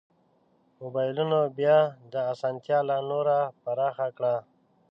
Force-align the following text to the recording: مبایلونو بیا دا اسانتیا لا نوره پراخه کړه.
مبایلونو 0.81 1.39
بیا 1.57 1.77
دا 2.13 2.21
اسانتیا 2.33 2.77
لا 2.89 2.97
نوره 3.09 3.37
پراخه 3.63 4.07
کړه. 4.17 4.35